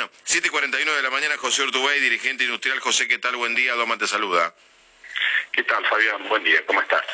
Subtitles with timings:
[0.00, 2.80] Bueno, 7.41 de la mañana, José Urtubey, dirigente industrial.
[2.80, 3.36] José, ¿qué tal?
[3.36, 4.54] Buen día, Doma te saluda.
[5.52, 6.26] ¿Qué tal, Fabián?
[6.26, 7.04] Buen día, ¿cómo estás?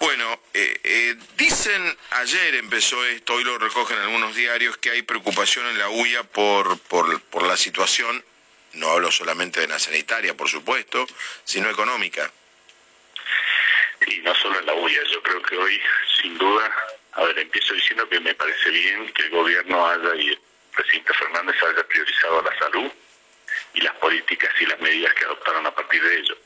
[0.00, 5.64] Bueno, eh, eh, dicen, ayer empezó esto, hoy lo recogen algunos diarios, que hay preocupación
[5.68, 8.24] en la UIA por, por, por la situación,
[8.72, 11.06] no hablo solamente de la sanitaria, por supuesto,
[11.44, 12.32] sino económica.
[14.08, 15.80] Y no solo en la UIA, yo creo que hoy,
[16.20, 16.74] sin duda,
[17.12, 20.14] a ver, empiezo diciendo que me parece bien que el gobierno haya
[20.74, 22.90] presidente Fernández haya priorizado la salud
[23.74, 26.36] y las políticas y las medidas que adoptaron a partir de ello.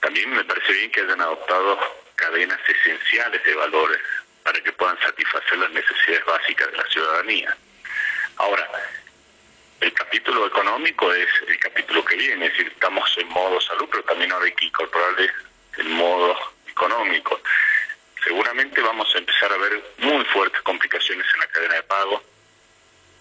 [0.00, 1.78] También me parece bien que hayan adoptado
[2.16, 4.00] cadenas esenciales de valores
[4.42, 7.56] para que puedan satisfacer las necesidades básicas de la ciudadanía.
[8.36, 8.68] Ahora,
[9.80, 14.04] el capítulo económico es el capítulo que viene, es decir, estamos en modo salud, pero
[14.04, 15.30] también ahora hay que incorporarle
[15.78, 16.36] el modo
[16.68, 17.40] económico.
[18.22, 22.22] Seguramente vamos a empezar a ver muy fuertes complicaciones en la cadena de pago,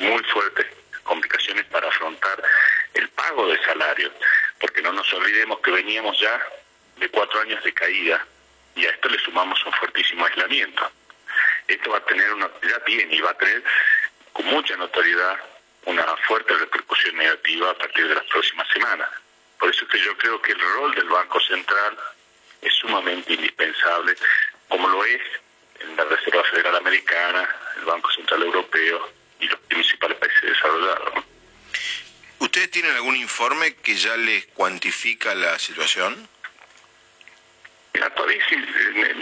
[0.01, 0.67] muy fuertes
[1.03, 2.41] complicaciones para afrontar
[2.94, 4.11] el pago de salarios,
[4.59, 6.41] porque no nos olvidemos que veníamos ya
[6.97, 8.25] de cuatro años de caída
[8.75, 10.89] y a esto le sumamos un fuertísimo aislamiento.
[11.67, 13.63] Esto va a tener una, ya bien y va a tener
[14.33, 15.39] con mucha notoriedad
[15.85, 19.09] una fuerte repercusión negativa a partir de las próximas semanas.
[19.59, 21.97] Por eso es que yo creo que el rol del Banco Central
[22.61, 24.15] es sumamente indispensable,
[24.67, 25.21] como lo es
[25.80, 31.25] en la Reserva Federal Americana, el Banco Central Europeo y los principales países desarrollados.
[32.39, 36.28] ¿Ustedes tienen algún informe que ya les cuantifica la situación?
[38.16, 39.16] todavía eh,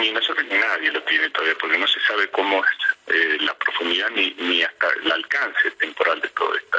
[0.00, 3.54] ni nosotros ni nadie lo tiene todavía, porque no se sabe cómo es eh, la
[3.54, 6.78] profundidad ni, ni hasta el alcance temporal de todo este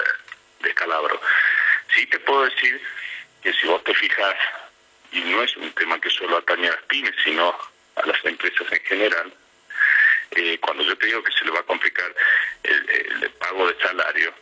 [0.62, 1.20] descalabro.
[1.96, 2.82] Sí te puedo decir
[3.44, 4.36] que si vos te fijas,
[5.12, 7.56] y no es un tema que solo atañe a las pymes, sino
[7.96, 9.34] a las empresas en general,
[10.36, 12.14] eh, cuando yo te digo que se le va a complicar
[12.64, 14.34] el, pago de salario,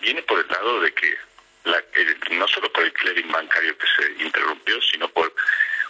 [0.00, 1.16] viene por el lado de que
[1.64, 1.82] la,
[2.30, 5.34] no solo por el clearing bancario que se interrumpió, sino por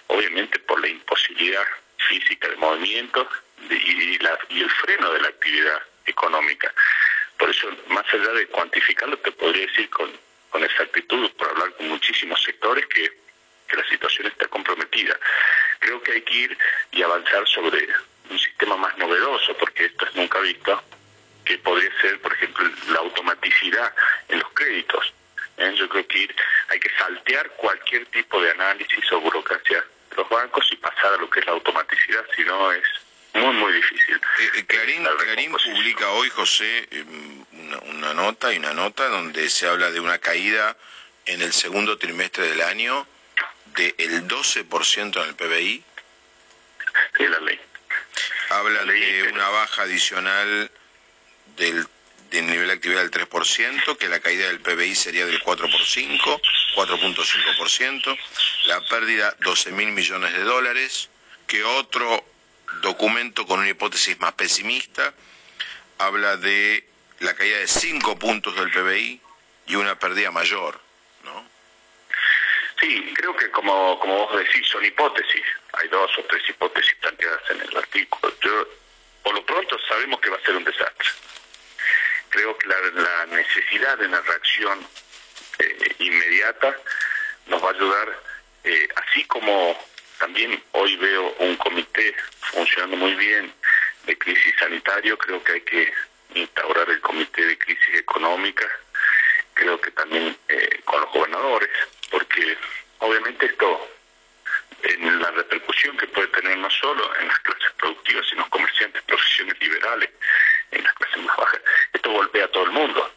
[0.08, 1.64] obviamente por la imposibilidad
[2.08, 3.28] física de movimiento
[3.70, 4.18] y,
[4.60, 6.72] el freno de la actividad económica.
[7.38, 10.10] Por eso, más allá de cuantificarlo, te podría decir con,
[10.50, 13.10] con exactitud, por hablar con muchísimos sectores, que,
[13.68, 15.18] que la situación está comprometida.
[15.80, 16.58] Creo que hay que ir
[16.92, 17.88] y avanzar sobre
[18.64, 20.82] sistema más novedoso, porque esto es nunca visto,
[21.44, 23.92] que podría ser, por ejemplo, la automaticidad
[24.28, 25.12] en los créditos.
[25.58, 25.74] ¿Eh?
[25.76, 26.34] Yo creo que ir,
[26.68, 29.84] hay que saltear cualquier tipo de análisis o burocracia
[30.16, 32.84] los bancos y pasar a lo que es la automaticidad, si no es
[33.34, 34.14] muy, muy difícil.
[34.14, 37.44] Eh, eh, Clarín, publica hoy, José, em,
[37.90, 40.76] una, nota y una nota donde se habla de una caída
[41.26, 43.06] en el segundo trimestre del año
[43.76, 45.84] del 12% en el PBI.
[47.18, 47.60] Sí, la ley.
[48.54, 50.70] Habla de una baja adicional
[51.56, 51.86] del
[52.34, 55.84] del nivel de actividad del 3%, que la caída del PBI sería del 4 por
[55.84, 56.40] 5,
[56.74, 58.18] 4.5%,
[58.66, 61.10] la pérdida 12 mil millones de dólares,
[61.46, 62.24] que otro
[62.82, 65.14] documento con una hipótesis más pesimista
[65.98, 66.84] habla de
[67.20, 69.20] la caída de 5 puntos del PBI
[69.68, 70.80] y una pérdida mayor,
[71.22, 71.44] ¿no?
[72.80, 75.44] Sí, creo que como, como vos decís, son hipótesis.
[75.78, 78.32] Hay dos o tres hipótesis planteadas en el artículo.
[78.40, 78.68] Yo,
[79.22, 81.08] por lo pronto sabemos que va a ser un desastre
[82.34, 84.84] creo que la, necesidad de una reacción
[85.60, 86.76] eh, inmediata
[87.46, 88.22] nos va a ayudar,
[88.64, 89.78] eh, así como
[90.18, 93.52] también hoy veo un comité funcionando muy bien
[94.06, 95.92] de crisis sanitario, creo que hay que
[96.34, 98.68] instaurar el comité de crisis económica,
[99.54, 101.70] creo que también eh, con los gobernadores,
[102.10, 102.58] porque
[102.98, 103.88] obviamente esto,
[104.84, 109.58] en la repercusión que puede tener no solo en las clases productivas, sino comerciantes, profesiones
[109.60, 110.10] liberales,
[110.70, 111.60] en las clases más bajas,
[111.92, 113.14] esto golpea a todo el mundo.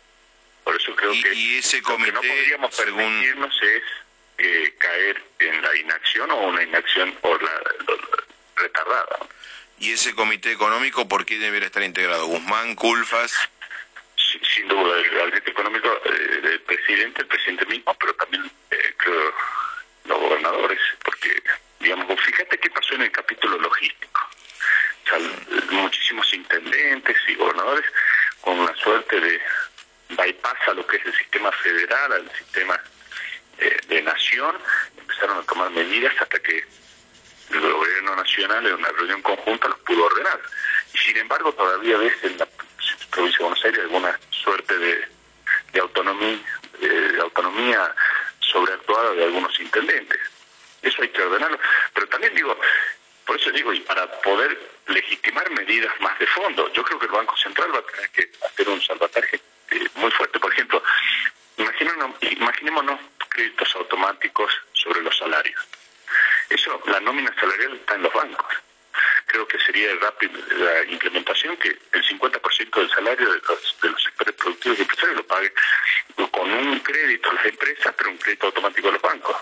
[0.63, 3.83] Por eso creo que y ese comité, lo que no podríamos permitirnos es
[4.37, 7.51] eh, caer en la inacción o una inacción por la,
[8.55, 9.19] retardada.
[9.79, 12.25] ¿Y ese comité económico por qué debería estar integrado?
[12.25, 13.33] ¿Guzmán, Culfas?
[14.55, 19.33] sin duda, el gabinete económico eh, del presidente, el presidente mismo, pero también eh, creo
[20.07, 21.41] los gobernadores, porque,
[21.79, 24.07] digamos, fíjate qué pasó en el capítulo logístico
[25.71, 27.85] muchísimos intendentes y gobernadores
[28.41, 29.41] con una suerte de
[30.09, 32.79] bypass a lo que es el sistema federal, al sistema
[33.59, 34.57] eh, de nación,
[34.97, 36.63] empezaron a tomar medidas hasta que
[37.51, 40.39] el gobierno nacional en una reunión conjunta los pudo ordenar.
[40.93, 42.47] Y sin embargo todavía ves en la
[43.11, 45.07] provincia de Buenos Aires alguna suerte de,
[45.73, 46.39] de autonomía,
[46.79, 47.95] de autonomía
[48.51, 50.19] sobreactuada de algunos intendentes.
[50.81, 51.59] Eso hay que ordenarlo.
[51.93, 52.57] Pero también digo,
[53.25, 54.57] por eso digo, y para poder
[54.87, 58.31] legitimar medidas más de fondo, yo creo que el Banco Central va a tener que
[58.45, 59.41] hacer un salvataje
[59.71, 60.39] eh, muy fuerte.
[60.39, 60.81] Por ejemplo,
[61.57, 62.99] imaginémonos
[63.29, 65.61] créditos automáticos sobre los salarios.
[66.49, 68.53] Eso, la nómina salarial está en los bancos.
[69.27, 74.03] Creo que sería rápido la implementación que el 50% del salario de los, de los
[74.03, 75.53] sectores productivos y empresarios lo pague
[76.31, 79.35] con un crédito a las empresas, pero un crédito automático a los bancos.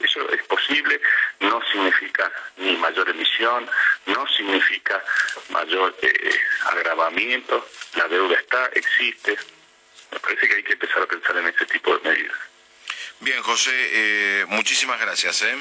[0.00, 1.00] Eso es posible,
[1.40, 3.68] no significa ni mayor emisión,
[4.06, 5.02] no significa
[5.50, 6.40] mayor eh,
[6.70, 9.36] agravamiento, la deuda está, existe.
[10.10, 12.36] Me parece que hay que empezar a pensar en ese tipo de medidas.
[13.20, 15.42] Bien, José, eh, muchísimas gracias.
[15.42, 15.56] ¿eh?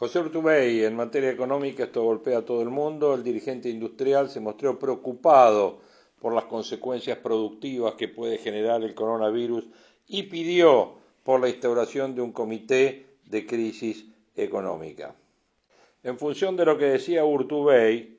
[0.00, 3.12] José Urtubey, en materia económica esto golpea a todo el mundo.
[3.12, 5.82] El dirigente industrial se mostró preocupado
[6.18, 9.66] por las consecuencias productivas que puede generar el coronavirus
[10.06, 15.14] y pidió por la instauración de un comité de crisis económica.
[16.02, 18.18] En función de lo que decía Urtubey,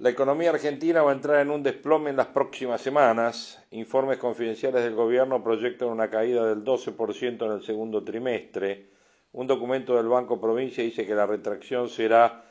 [0.00, 3.58] la economía argentina va a entrar en un desplome en las próximas semanas.
[3.70, 8.99] Informes confidenciales del gobierno proyectan una caída del 12% en el segundo trimestre.
[9.32, 12.42] Un documento del Banco Provincia dice que la retracción será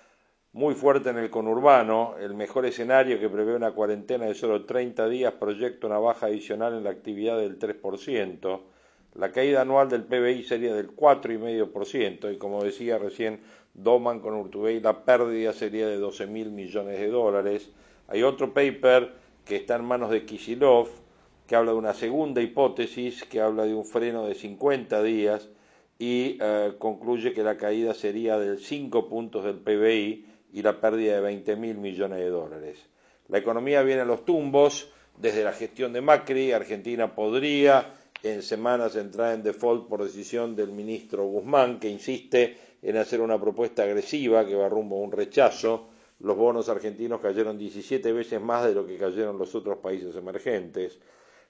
[0.53, 2.15] muy fuerte en el conurbano.
[2.17, 6.73] El mejor escenario que prevé una cuarentena de solo 30 días proyecta una baja adicional
[6.73, 8.61] en la actividad del 3%.
[9.15, 13.41] La caída anual del PBI sería del 4,5% y como decía recién
[13.73, 17.71] Doman con Urtubey, la pérdida sería de 12 mil millones de dólares.
[18.07, 20.87] Hay otro paper que está en manos de Kisilov,
[21.45, 25.49] que habla de una segunda hipótesis, que habla de un freno de 50 días
[25.99, 31.15] y eh, concluye que la caída sería del 5 puntos del PBI y la pérdida
[31.15, 32.79] de 20 mil millones de dólares.
[33.27, 36.53] La economía viene a los tumbos desde la gestión de Macri.
[36.53, 37.93] Argentina podría
[38.23, 43.39] en semanas entrar en default por decisión del ministro Guzmán, que insiste en hacer una
[43.39, 45.89] propuesta agresiva que va rumbo a un rechazo.
[46.21, 50.97] Los bonos argentinos cayeron 17 veces más de lo que cayeron los otros países emergentes.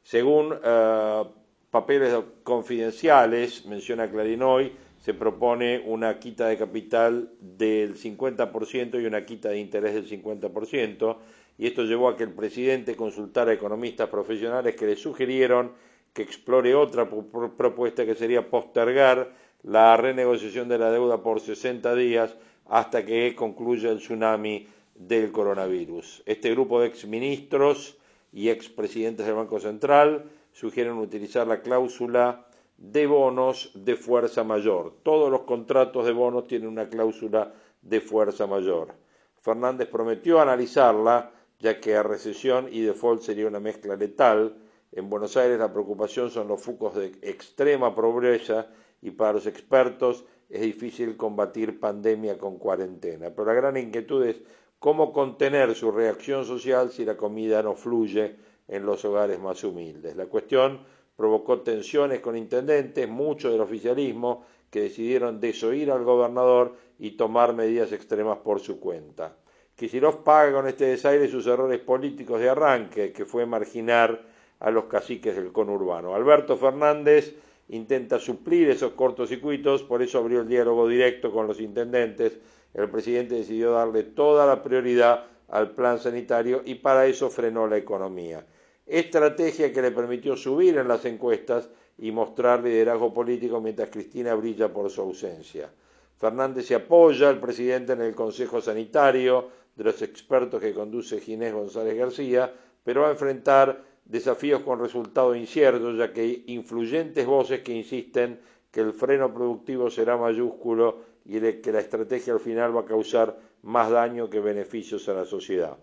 [0.04, 1.24] Según eh,
[1.72, 9.26] papeles confidenciales, menciona Clarín hoy, se propone una quita de capital del 50% y una
[9.26, 11.18] quita de interés del 50%,
[11.58, 15.74] y esto llevó a que el presidente consultara a economistas profesionales que le sugirieron
[16.14, 19.32] que explore otra propuesta que sería postergar
[19.64, 22.36] la renegociación de la deuda por 60 días
[22.68, 26.24] hasta que concluya el tsunami del coronavirus.
[26.26, 27.98] Este grupo de exministros
[28.32, 30.26] y expresidentes del Banco Central
[30.60, 32.46] sugieren utilizar la cláusula
[32.78, 34.94] de bonos de fuerza mayor.
[35.04, 38.94] Todos los contratos de bonos tienen una cláusula de fuerza mayor.
[39.40, 44.58] Fernández prometió analizarla, ya que a recesión y default sería una mezcla letal.
[44.92, 48.68] En Buenos Aires la preocupación son los focos de extrema pobreza
[49.02, 53.30] y para los expertos es difícil combatir pandemia con cuarentena.
[53.30, 54.42] Pero la gran inquietud es
[54.78, 60.16] cómo contener su reacción social si la comida no fluye en los hogares más humildes.
[60.16, 60.80] La cuestión
[61.16, 67.92] provocó tensiones con intendentes, mucho del oficialismo, que decidieron desoír al gobernador y tomar medidas
[67.92, 69.36] extremas por su cuenta.
[69.76, 74.22] Kicillof paga con este desaire sus errores políticos de arranque, que fue marginar
[74.60, 76.14] a los caciques del conurbano.
[76.14, 77.36] Alberto Fernández
[77.70, 82.38] intenta suplir esos cortocircuitos, por eso abrió el diálogo directo con los intendentes.
[82.74, 87.78] El presidente decidió darle toda la prioridad al plan sanitario y para eso frenó la
[87.78, 88.46] economía.
[88.90, 91.70] Estrategia que le permitió subir en las encuestas
[92.00, 95.70] y mostrar liderazgo político mientras Cristina brilla por su ausencia.
[96.18, 101.54] Fernández se apoya al presidente en el Consejo Sanitario de los expertos que conduce Ginés
[101.54, 102.52] González García,
[102.84, 108.40] pero va a enfrentar desafíos con resultados inciertos, ya que hay influyentes voces que insisten
[108.72, 113.38] que el freno productivo será mayúsculo y que la estrategia al final va a causar
[113.62, 115.78] más daño que beneficios a la sociedad.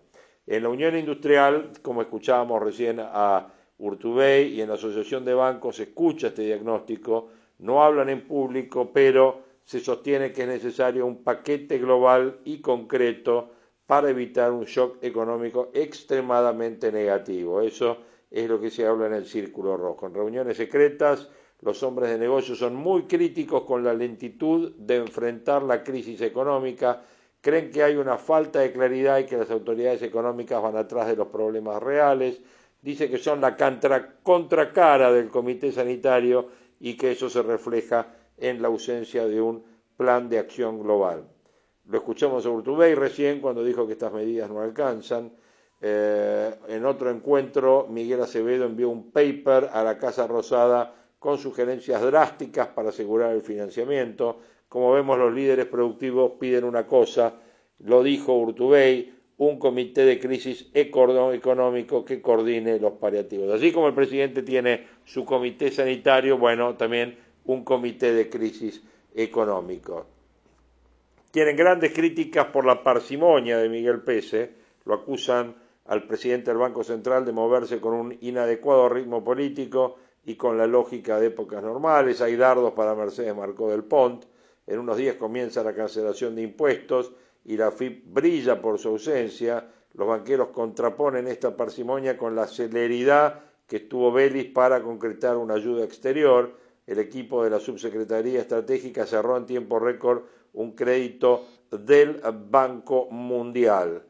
[0.47, 5.75] En la Unión Industrial, como escuchábamos recién a Urtubey y en la Asociación de Bancos,
[5.75, 7.27] se escucha este diagnóstico,
[7.59, 13.51] no hablan en público, pero se sostiene que es necesario un paquete global y concreto
[13.85, 17.59] para evitar un shock económico extremadamente negativo.
[17.59, 17.97] Eso
[18.31, 20.07] es lo que se habla en el Círculo Rojo.
[20.07, 25.63] En reuniones secretas, los hombres de negocios son muy críticos con la lentitud de enfrentar
[25.63, 27.01] la crisis económica,
[27.41, 31.15] creen que hay una falta de claridad y que las autoridades económicas van atrás de
[31.15, 32.41] los problemas reales,
[32.81, 33.55] dice que son la
[34.23, 39.63] contracara del Comité Sanitario y que eso se refleja en la ausencia de un
[39.95, 41.27] plan de acción global.
[41.89, 45.31] Lo escuchamos a Urtubey recién cuando dijo que estas medidas no alcanzan.
[45.79, 52.01] Eh, en otro encuentro, Miguel Acevedo envió un paper a la Casa Rosada con sugerencias
[52.01, 54.39] drásticas para asegurar el financiamiento.
[54.69, 57.33] Como vemos, los líderes productivos piden una cosa,
[57.79, 63.53] lo dijo Urtubey, un comité de crisis económico que coordine los paliativos.
[63.53, 68.83] Así como el presidente tiene su comité sanitario, bueno, también un comité de crisis
[69.13, 70.07] económico.
[71.31, 74.51] Tienen grandes críticas por la parsimonia de Miguel Pese,
[74.85, 75.55] lo acusan
[75.85, 80.67] al presidente del Banco Central de moverse con un inadecuado ritmo político y con la
[80.67, 82.21] lógica de épocas normales.
[82.21, 84.25] Hay dardos para Mercedes Marcó del Pont.
[84.67, 87.13] En unos días comienza la cancelación de impuestos
[87.45, 93.41] y la FIP brilla por su ausencia, los banqueros contraponen esta parsimonia con la celeridad
[93.65, 96.51] que tuvo Vélez para concretar una ayuda exterior.
[96.85, 104.03] El equipo de la Subsecretaría Estratégica cerró en tiempo récord un crédito del Banco Mundial.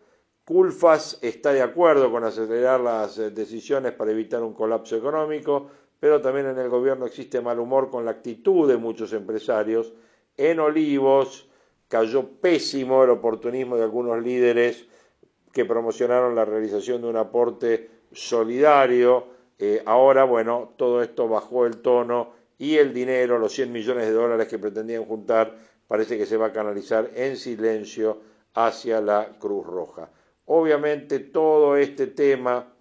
[0.44, 6.48] Culfas está de acuerdo con acelerar las decisiones para evitar un colapso económico, pero también
[6.48, 9.94] en el gobierno existe mal humor con la actitud de muchos empresarios.
[10.38, 11.50] En Olivos,
[11.88, 14.86] cayó pésimo el oportunismo de algunos líderes
[15.52, 19.28] que promocionaron la realización de un aporte solidario.
[19.58, 24.12] Eh, ahora, bueno, todo esto bajó el tono y el dinero, los 100 millones de
[24.12, 28.20] dólares que pretendían juntar, parece que se va a canalizar en silencio
[28.54, 30.12] hacia la Cruz Roja.
[30.46, 32.74] Obviamente todo este tema,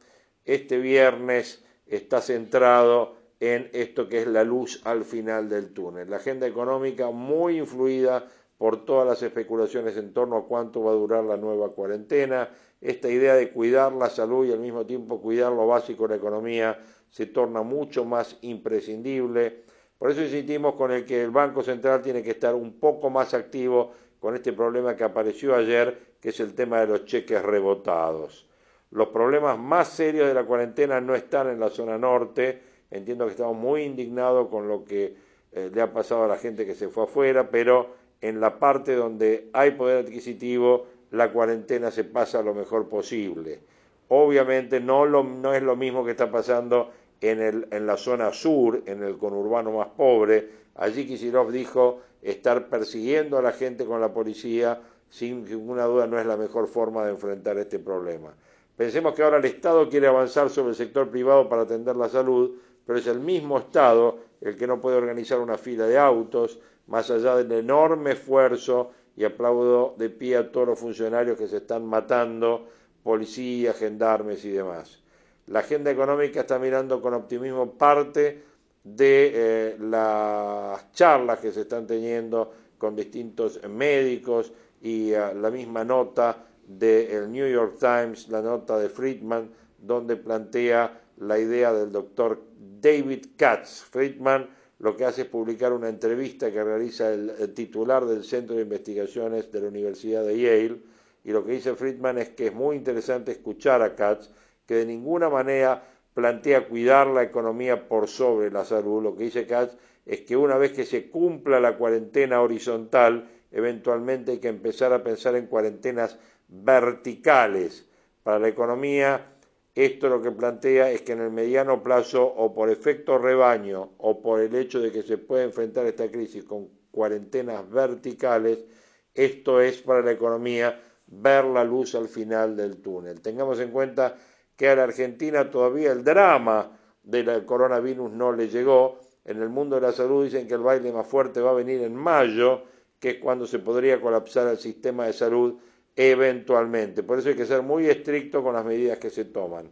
[0.44, 6.10] este viernes, está centrado en esto que es la luz al final del túnel.
[6.10, 8.26] La agenda económica muy influida
[8.58, 12.48] por todas las especulaciones en torno a cuánto va a durar la nueva cuarentena.
[12.80, 16.16] Esta idea de cuidar la salud y al mismo tiempo cuidar lo básico de la
[16.16, 16.78] economía
[17.10, 19.64] se torna mucho más imprescindible.
[19.98, 23.34] Por eso insistimos con el que el Banco Central tiene que estar un poco más
[23.34, 28.46] activo con este problema que apareció ayer, que es el tema de los cheques rebotados.
[28.90, 32.60] Los problemas más serios de la cuarentena no están en la zona norte.
[32.90, 35.14] Entiendo que estamos muy indignados con lo que
[35.52, 38.94] eh, le ha pasado a la gente que se fue afuera, pero en la parte
[38.94, 43.60] donde hay poder adquisitivo, la cuarentena se pasa lo mejor posible.
[44.08, 46.90] Obviamente no, no es lo mismo que está pasando
[47.20, 50.48] en, el, en, la zona sur, en el conurbano más pobre.
[50.76, 56.18] Allí Kisilov dijo estar persiguiendo a la gente con la policía, sin ninguna duda no
[56.18, 58.34] es la mejor forma de enfrentar este problema.
[58.76, 62.52] Pensemos que ahora el Estado quiere avanzar sobre el sector privado para atender la salud,
[62.86, 67.10] pero es el mismo Estado el que no puede organizar una fila de autos, más
[67.10, 71.86] allá del enorme esfuerzo, y aplaudo de pie a todos los funcionarios que se están
[71.86, 72.68] matando,
[73.02, 75.02] policías, gendarmes y demás.
[75.46, 78.42] La agenda económica está mirando con optimismo parte
[78.84, 84.52] de eh, las charlas que se están teniendo con distintos médicos
[84.82, 91.00] y eh, la misma nota del New York Times, la nota de Friedman, donde plantea
[91.18, 92.40] la idea del doctor
[92.80, 93.84] David Katz.
[93.90, 98.62] Friedman lo que hace es publicar una entrevista que realiza el, titular del Centro de
[98.62, 100.80] Investigaciones de la Universidad de Yale,
[101.24, 104.30] y lo que dice Friedman es que es muy interesante escuchar a Katz,
[104.66, 105.82] que de ninguna manera
[106.14, 109.02] plantea cuidar la economía por sobre la salud.
[109.02, 114.32] Lo que dice Katz es que una vez que se cumpla la cuarentena horizontal, eventualmente
[114.32, 116.18] hay que empezar a pensar en cuarentenas
[116.48, 117.86] verticales.
[118.22, 119.35] Para la economía,
[119.76, 124.22] esto lo que plantea es que en el mediano plazo, o por efecto rebaño, o
[124.22, 128.64] por el hecho de que se puede enfrentar esta crisis con cuarentenas verticales,
[129.12, 133.20] esto es para la economía ver la luz al final del túnel.
[133.20, 134.16] Tengamos en cuenta
[134.56, 138.98] que a la Argentina todavía el drama del coronavirus no le llegó.
[139.26, 141.82] En el mundo de la salud dicen que el baile más fuerte va a venir
[141.82, 142.62] en mayo,
[142.98, 145.58] que es cuando se podría colapsar el sistema de salud
[145.96, 147.02] eventualmente.
[147.02, 149.66] Por eso hay que ser muy estricto con las medidas que se toman.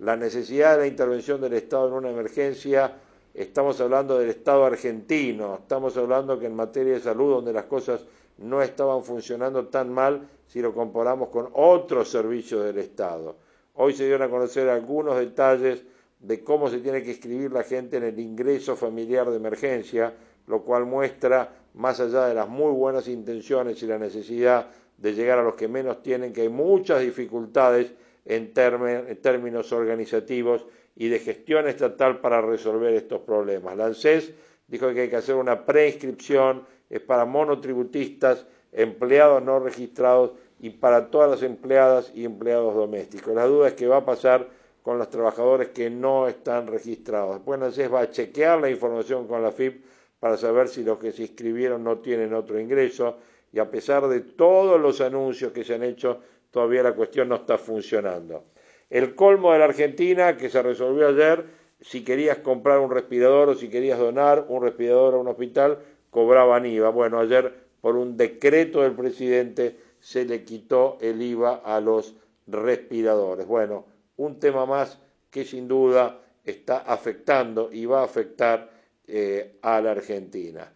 [0.00, 2.92] La necesidad de la intervención del Estado en una emergencia,
[3.34, 8.04] estamos hablando del Estado argentino, estamos hablando que en materia de salud, donde las cosas
[8.38, 13.36] no estaban funcionando tan mal si lo comparamos con otros servicios del Estado.
[13.74, 15.82] Hoy se dieron a conocer algunos detalles
[16.18, 20.12] de cómo se tiene que inscribir la gente en el ingreso familiar de emergencia,
[20.46, 24.66] lo cual muestra, más allá de las muy buenas intenciones y la necesidad
[25.00, 27.92] de llegar a los que menos tienen, que hay muchas dificultades
[28.24, 33.76] en, términos organizativos y de gestión estatal para resolver estos problemas.
[33.76, 34.32] La ANSES
[34.68, 41.10] dijo que hay que hacer una preinscripción, es para monotributistas, empleados no registrados y para
[41.10, 43.34] todas las empleadas y empleados domésticos.
[43.34, 44.48] La duda es qué va a pasar
[44.82, 47.36] con los trabajadores que no están registrados.
[47.36, 49.82] Después la ANSES va a chequear la información con la FIP
[50.18, 53.16] para saber si los que se inscribieron no tienen otro ingreso
[53.52, 57.36] y a pesar de todos los anuncios que se han hecho, todavía la cuestión no
[57.36, 58.44] está funcionando.
[58.88, 61.44] El colmo de la Argentina, que se resolvió ayer,
[61.80, 65.78] si querías comprar un respirador o si querías donar un respirador a un hospital,
[66.10, 66.90] cobraban IVA.
[66.90, 72.14] Bueno, ayer por un decreto del presidente se le quitó el IVA a los
[72.46, 73.46] respiradores.
[73.46, 74.98] Bueno, un tema más
[75.30, 78.70] que sin duda está afectando y va a afectar
[79.06, 80.72] eh, a la Argentina.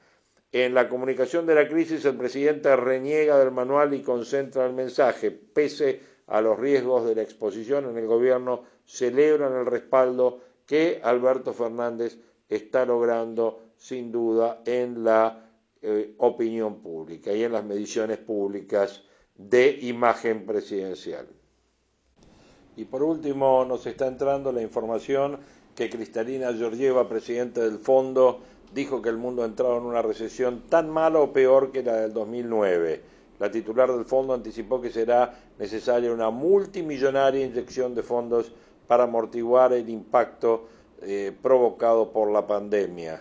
[0.54, 5.32] En la comunicación de la crisis, el presidente reniega del manual y concentra el mensaje.
[5.32, 11.52] Pese a los riesgos de la exposición en el gobierno, celebran el respaldo que Alberto
[11.52, 12.16] Fernández
[12.48, 15.44] está logrando, sin duda, en la
[15.82, 19.02] eh, opinión pública y en las mediciones públicas
[19.34, 21.26] de imagen presidencial.
[22.76, 25.36] Y por último, nos está entrando la información
[25.74, 28.40] que Cristalina Georgieva, presidente del fondo,
[28.74, 31.96] dijo que el mundo ha entrado en una recesión tan mala o peor que la
[31.96, 33.00] del 2009.
[33.38, 38.52] La titular del fondo anticipó que será necesaria una multimillonaria inyección de fondos
[38.86, 40.68] para amortiguar el impacto
[41.02, 43.20] eh, provocado por la pandemia.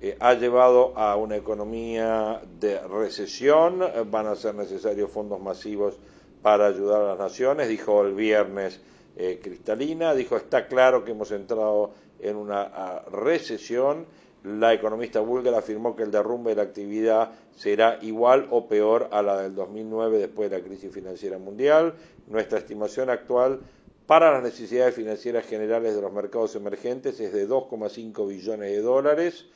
[0.00, 5.98] Eh, ha llevado a una economía de recesión, van a ser necesarios fondos masivos
[6.42, 8.80] para ayudar a las naciones, dijo el viernes
[9.16, 14.06] eh, Cristalina, dijo está claro que hemos entrado en una recesión
[14.46, 19.20] la economista búlgara afirmó que el derrumbe de la actividad será igual o peor a
[19.20, 21.94] la del 2009 después de la crisis financiera mundial.
[22.28, 23.58] Nuestra estimación actual
[24.06, 29.46] para las necesidades financieras generales de los mercados emergentes es de 2,5 billones de dólares.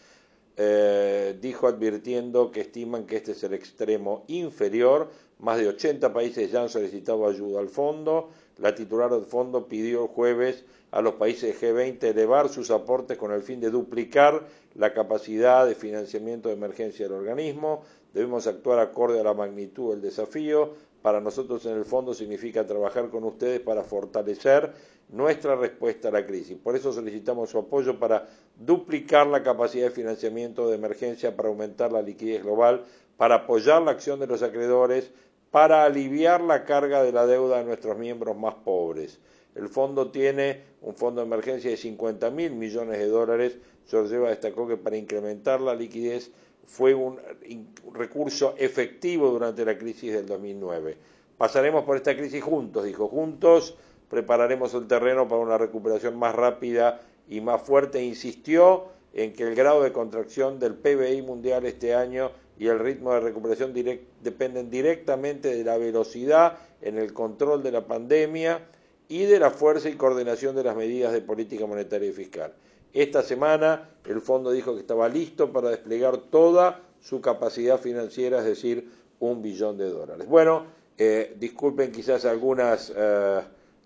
[0.56, 5.08] Eh, dijo advirtiendo que estiman que este es el extremo inferior.
[5.38, 8.30] Más de 80 países ya han solicitado ayuda al fondo.
[8.58, 13.32] La titular del fondo pidió el jueves a los países G20 elevar sus aportes con
[13.32, 14.44] el fin de duplicar
[14.74, 17.82] la capacidad de financiamiento de emergencia del organismo.
[18.12, 20.74] Debemos actuar acorde a la magnitud del desafío.
[21.02, 24.72] Para nosotros en el fondo significa trabajar con ustedes para fortalecer
[25.08, 26.56] nuestra respuesta a la crisis.
[26.56, 31.92] Por eso solicitamos su apoyo para duplicar la capacidad de financiamiento de emergencia, para aumentar
[31.92, 32.84] la liquidez global,
[33.16, 35.10] para apoyar la acción de los acreedores,
[35.50, 39.18] para aliviar la carga de la deuda de nuestros miembros más pobres.
[39.60, 43.58] El fondo tiene un fondo de emergencia de 50 mil millones de dólares.
[43.86, 46.30] Georgieva destacó que para incrementar la liquidez
[46.64, 47.18] fue un
[47.92, 50.96] recurso efectivo durante la crisis del 2009.
[51.36, 53.76] Pasaremos por esta crisis juntos, dijo, juntos
[54.08, 58.02] prepararemos el terreno para una recuperación más rápida y más fuerte.
[58.02, 63.12] Insistió en que el grado de contracción del PBI mundial este año y el ritmo
[63.12, 63.74] de recuperación
[64.22, 68.62] dependen directamente de la velocidad en el control de la pandemia
[69.10, 72.54] y de la fuerza y coordinación de las medidas de política monetaria y fiscal.
[72.92, 78.44] Esta semana el fondo dijo que estaba listo para desplegar toda su capacidad financiera, es
[78.44, 80.28] decir, un billón de dólares.
[80.28, 80.64] Bueno,
[80.96, 83.40] eh, disculpen quizás algunas eh,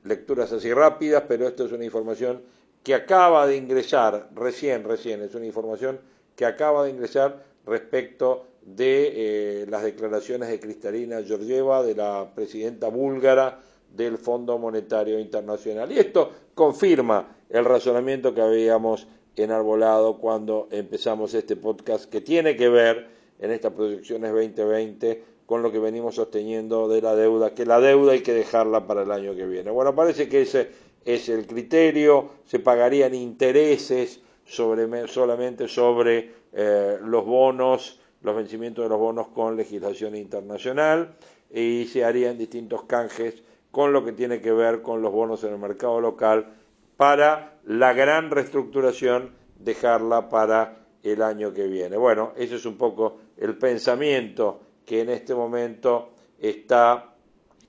[0.04, 2.42] lecturas así rápidas, pero esto es una información
[2.82, 6.00] que acaba de ingresar, recién, recién, es una información
[6.36, 12.88] que acaba de ingresar respecto de eh, las declaraciones de Cristalina Georgieva, de la presidenta
[12.88, 13.62] búlgara,
[13.96, 15.90] del Fondo Monetario Internacional.
[15.92, 22.68] Y esto confirma el razonamiento que habíamos enarbolado cuando empezamos este podcast que tiene que
[22.68, 27.80] ver en estas proyecciones 2020 con lo que venimos sosteniendo de la deuda, que la
[27.80, 29.70] deuda hay que dejarla para el año que viene.
[29.70, 30.70] Bueno, parece que ese
[31.04, 38.88] es el criterio, se pagarían intereses sobre, solamente sobre eh, los bonos, los vencimientos de
[38.88, 41.14] los bonos con legislación internacional
[41.52, 43.42] y se harían distintos canjes
[43.74, 46.46] con lo que tiene que ver con los bonos en el mercado local
[46.96, 51.96] para la gran reestructuración dejarla para el año que viene.
[51.96, 57.16] Bueno, ese es un poco el pensamiento que en este momento está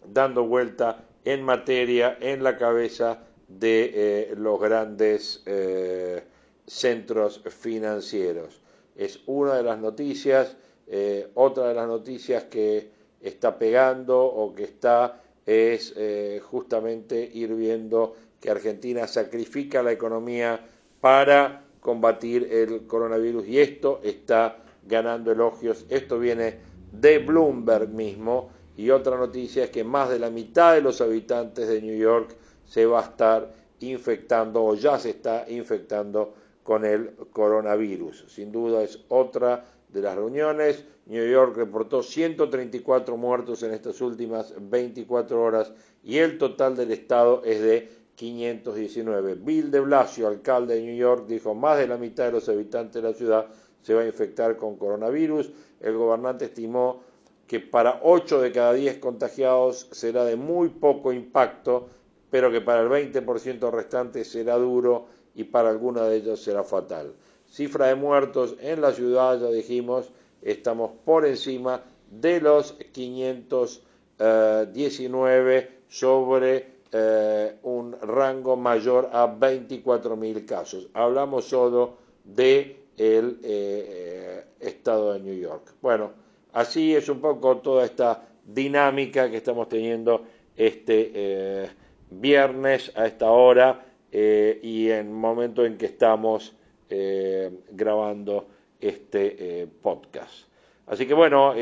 [0.05, 6.23] dando vuelta en materia en la cabeza de eh, los grandes eh,
[6.67, 8.61] centros financieros.
[8.95, 12.91] Es una de las noticias, eh, otra de las noticias que
[13.21, 20.59] está pegando o que está es eh, justamente ir viendo que Argentina sacrifica la economía
[20.99, 25.85] para combatir el coronavirus y esto está ganando elogios.
[25.89, 26.57] Esto viene
[26.91, 31.67] de Bloomberg mismo y otra noticia es que más de la mitad de los habitantes
[31.67, 37.11] de New York se va a estar infectando o ya se está infectando con el
[37.31, 38.25] coronavirus.
[38.27, 39.63] Sin duda es otra
[39.95, 40.83] de las reuniones.
[41.05, 45.71] New York reportó 134 muertos en estas últimas 24 horas
[46.03, 49.35] y el total del estado es de 519.
[49.35, 53.01] Bill de Blasio, alcalde de New York, dijo más de la mitad de los habitantes
[53.01, 53.47] de la ciudad
[53.81, 55.51] se va a infectar con coronavirus.
[55.79, 57.01] El gobernante estimó
[57.47, 61.87] que para 8 de cada 10 contagiados será de muy poco impacto,
[62.29, 65.05] pero que para el 20% restante será duro
[65.35, 67.13] y para algunos de ellos será fatal
[67.55, 76.75] cifra de muertos en la ciudad, ya dijimos, estamos por encima de los 519 sobre
[76.91, 80.89] eh, un rango mayor a 24.000 casos.
[80.93, 81.93] Hablamos solo
[82.25, 85.75] de eh, estado de New York.
[85.81, 86.11] Bueno,
[86.51, 90.23] así es un poco toda esta dinámica que estamos teniendo
[90.57, 91.69] este eh,
[92.11, 96.53] viernes a esta hora y en el momento en que estamos
[96.89, 98.47] grabando
[98.79, 100.47] este podcast.
[100.87, 101.53] Así que bueno,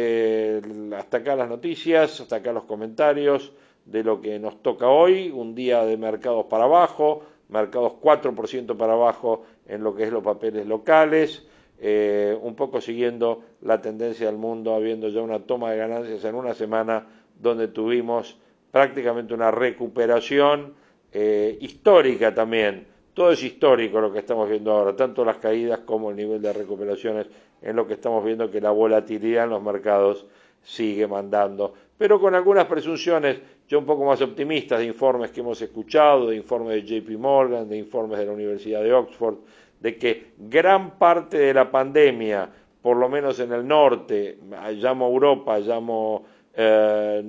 [0.98, 3.54] hasta acá las noticias, hasta acá los comentarios
[3.86, 8.94] de lo que nos toca hoy, un día de mercados para abajo, mercados 4% para
[8.94, 11.46] abajo en lo que es los papeles locales,
[11.80, 16.36] eh, un poco siguiendo la tendencia del mundo, habiendo ya una toma de ganancias en
[16.36, 17.08] una semana
[17.40, 18.38] donde tuvimos
[18.72, 20.74] prácticamente una recuperación
[21.12, 22.88] eh, histórica también.
[23.14, 26.52] Todo es histórico lo que estamos viendo ahora, tanto las caídas como el nivel de
[26.52, 27.28] recuperaciones
[27.62, 30.26] en lo que estamos viendo que la volatilidad en los mercados
[30.64, 35.62] sigue mandando, pero con algunas presunciones yo un poco más optimistas de informes que hemos
[35.62, 39.36] escuchado, de informes de JP Morgan, de informes de la Universidad de Oxford,
[39.80, 42.50] de que gran parte de la pandemia,
[42.82, 44.40] por lo menos en el norte,
[44.72, 46.24] llamo Europa, llamo
[46.56, 47.22] eh,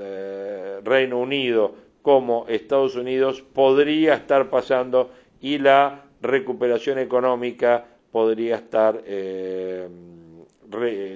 [0.00, 9.02] eh, Reino Unido como Estados Unidos, podría estar pasando y la recuperación económica podría estar,
[9.06, 9.88] eh,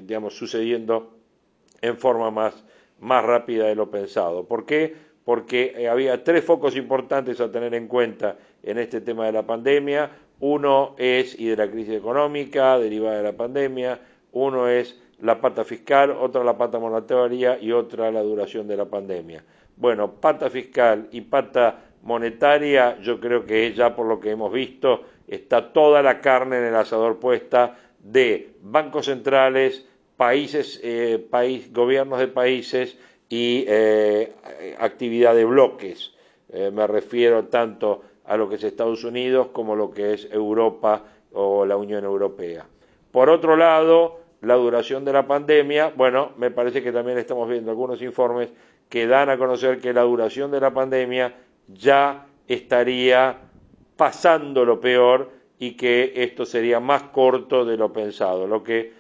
[0.03, 1.17] digamos, sucediendo
[1.81, 2.65] en forma más
[3.05, 4.45] más rápida de lo pensado.
[4.45, 4.95] ¿Por qué?
[5.25, 9.47] Porque eh, había tres focos importantes a tener en cuenta en este tema de la
[9.47, 10.11] pandemia.
[10.41, 14.01] Uno es, y de la crisis económica derivada de la pandemia,
[14.33, 18.87] uno es la pata fiscal, otra la pata monetaria y otra la duración de la
[18.87, 19.45] pandemia.
[19.77, 25.03] Bueno, pata fiscal y pata monetaria, yo creo que ya por lo que hemos visto,
[25.27, 29.87] está toda la carne en el asador puesta de bancos centrales,
[30.17, 32.97] países, eh, país, gobiernos de países
[33.29, 34.33] y eh,
[34.79, 36.13] actividad de bloques.
[36.51, 41.03] Eh, me refiero tanto a lo que es Estados Unidos como lo que es Europa
[41.33, 42.67] o la Unión Europea.
[43.11, 47.71] Por otro lado, la duración de la pandemia, bueno, me parece que también estamos viendo
[47.71, 48.51] algunos informes
[48.91, 51.35] que dan a conocer que la duración de la pandemia
[51.69, 53.39] ya estaría
[53.97, 58.93] pasando lo peor y que esto sería más corto de lo pensado, lo que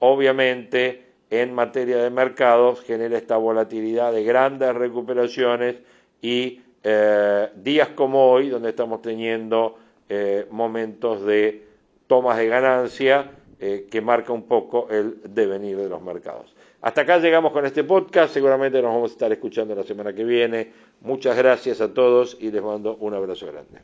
[0.00, 5.76] obviamente en materia de mercados genera esta volatilidad de grandes recuperaciones
[6.20, 9.78] y eh, días como hoy, donde estamos teniendo
[10.08, 11.66] eh, momentos de
[12.06, 13.30] tomas de ganancia
[13.60, 16.54] eh, que marca un poco el devenir de los mercados.
[16.82, 20.24] Hasta acá llegamos con este podcast, seguramente nos vamos a estar escuchando la semana que
[20.24, 20.72] viene.
[21.00, 23.82] Muchas gracias a todos y les mando un abrazo grande.